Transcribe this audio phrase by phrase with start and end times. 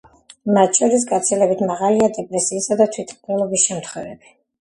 [0.57, 4.35] მათ შორის გაცილებით მაღალია დეპრესიისა და თვითმკვლელობის შემთხვევები.